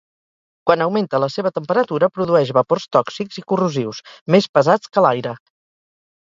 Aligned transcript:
Quan 0.69 0.83
augmenta 0.85 1.19
la 1.23 1.27
seva 1.33 1.51
temperatura 1.57 2.09
produeix 2.15 2.53
vapors 2.59 2.87
tòxics 2.97 3.41
i 3.43 3.45
corrosius, 3.53 4.01
més 4.37 4.49
pesats 4.59 4.93
que 4.97 5.05
l'aire. 5.09 5.37